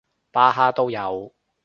[0.31, 1.31] 巴哈都有